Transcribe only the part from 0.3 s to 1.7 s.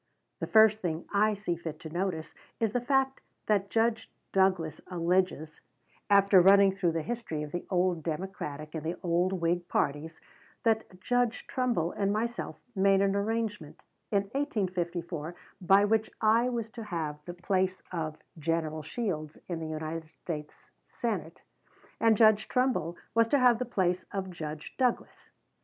The first thing I see